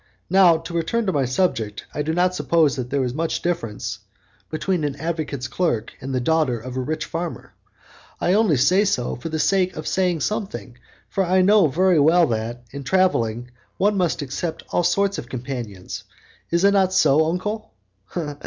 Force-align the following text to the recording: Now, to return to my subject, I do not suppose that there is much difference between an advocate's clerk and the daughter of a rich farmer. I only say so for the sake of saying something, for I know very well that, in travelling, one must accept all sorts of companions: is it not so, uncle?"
Now, 0.31 0.57
to 0.57 0.73
return 0.73 1.05
to 1.05 1.13
my 1.13 1.25
subject, 1.25 1.85
I 1.93 2.01
do 2.01 2.11
not 2.11 2.33
suppose 2.33 2.75
that 2.75 2.89
there 2.89 3.03
is 3.03 3.13
much 3.13 3.43
difference 3.43 3.99
between 4.49 4.83
an 4.83 4.95
advocate's 4.95 5.47
clerk 5.47 5.93
and 6.01 6.11
the 6.11 6.19
daughter 6.19 6.57
of 6.59 6.75
a 6.75 6.79
rich 6.79 7.05
farmer. 7.05 7.53
I 8.19 8.33
only 8.33 8.57
say 8.57 8.83
so 8.83 9.15
for 9.15 9.29
the 9.29 9.37
sake 9.37 9.75
of 9.77 9.85
saying 9.87 10.21
something, 10.21 10.75
for 11.07 11.23
I 11.23 11.43
know 11.43 11.67
very 11.67 11.99
well 11.99 12.25
that, 12.29 12.63
in 12.71 12.83
travelling, 12.83 13.51
one 13.77 13.95
must 13.95 14.23
accept 14.23 14.63
all 14.71 14.81
sorts 14.81 15.19
of 15.19 15.29
companions: 15.29 16.03
is 16.49 16.63
it 16.63 16.71
not 16.71 16.93
so, 16.93 17.23
uncle?" 17.27 17.71